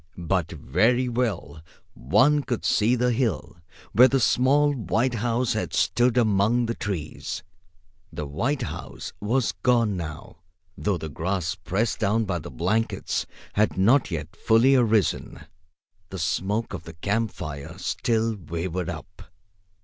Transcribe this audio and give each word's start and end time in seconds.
But 0.17 0.51
very 0.51 1.07
well 1.07 1.61
one 1.93 2.41
could 2.41 2.65
see 2.65 2.95
the 2.95 3.11
hill 3.11 3.57
where 3.91 4.07
the 4.07 4.19
small 4.19 4.73
white 4.73 5.13
house 5.13 5.53
had 5.53 5.75
stood 5.75 6.17
among 6.17 6.65
the 6.65 6.73
trees. 6.73 7.43
The 8.11 8.25
white 8.25 8.63
house 8.63 9.13
was 9.19 9.51
gone 9.61 9.95
now, 9.95 10.37
though 10.75 10.97
the 10.97 11.07
grass 11.07 11.53
pressed 11.53 11.99
down 11.99 12.25
by 12.25 12.39
the 12.39 12.49
blankets 12.49 13.27
had 13.53 13.77
not 13.77 14.09
yet 14.09 14.35
fully 14.35 14.73
arisen. 14.73 15.41
The 16.09 16.17
smoke 16.17 16.73
of 16.73 16.85
the 16.85 16.93
camp 16.93 17.29
fire 17.33 17.77
still 17.77 18.35
wavered 18.35 18.89
up. 18.89 19.29